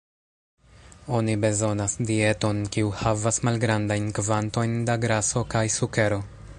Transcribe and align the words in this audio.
Oni 1.17 1.35
bezonas 1.43 1.95
dieton 2.11 2.63
kiu 2.77 2.89
havas 3.03 3.39
malgrandajn 3.49 4.11
kvantojn 4.21 4.77
da 4.89 5.01
graso 5.05 5.49
kaj 5.55 5.67
sukero. 5.81 6.23